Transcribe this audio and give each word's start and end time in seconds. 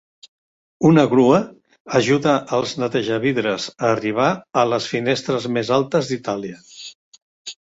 Una 0.91 1.03
grua 1.11 1.41
ajuda 1.99 2.33
als 2.59 2.73
netejavidres 2.85 3.67
a 3.75 3.91
arribar 3.93 4.31
a 4.63 4.67
les 4.73 4.89
finestres 4.95 5.47
més 5.59 5.71
altes 5.81 6.11
d'Itàlia. 6.15 6.59